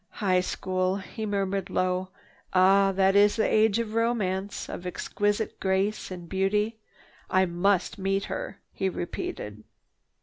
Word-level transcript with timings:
"High 0.17 0.39
school," 0.39 0.95
he 0.97 1.27
murmured 1.27 1.69
low. 1.69 2.09
"Ah, 2.53 2.91
that 2.93 3.15
is 3.15 3.35
the 3.35 3.45
age 3.47 3.77
of 3.77 3.93
romance, 3.93 4.67
of 4.67 4.87
exquisite 4.87 5.59
grace 5.59 6.09
and 6.09 6.27
beauty. 6.27 6.79
I 7.29 7.45
must 7.45 7.99
meet 7.99 8.23
her," 8.23 8.59
he 8.73 8.89
repeated. 8.89 9.63